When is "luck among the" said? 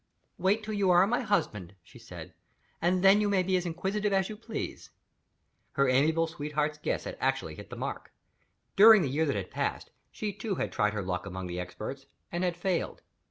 11.03-11.59